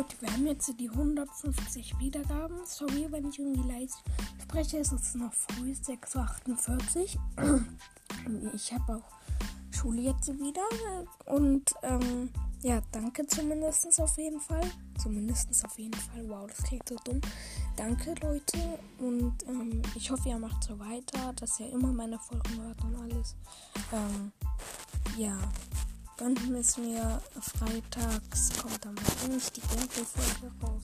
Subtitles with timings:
[0.00, 2.56] Leute, wir haben jetzt die 150 Wiedergaben.
[2.64, 3.98] Sorry, wenn ich irgendwie leise
[4.42, 4.78] spreche.
[4.78, 7.64] Es ist noch früh, 6.48 Uhr.
[8.54, 9.10] Ich habe auch
[9.70, 10.62] Schule jetzt wieder.
[11.26, 12.30] Und ähm,
[12.62, 14.64] ja, danke zumindest auf jeden Fall.
[15.02, 16.26] Zumindest auf jeden Fall.
[16.30, 17.20] Wow, das klingt so dumm.
[17.76, 18.78] Danke, Leute.
[19.00, 22.96] Und ähm, ich hoffe, ihr macht so weiter, dass ihr immer meine Folgen hört und
[22.96, 23.36] alles.
[23.92, 24.32] Ähm,
[25.18, 25.36] ja.
[26.20, 30.79] Dann müssen wir freitags kommt dann wahrscheinlich die Gameplay-Folge raus.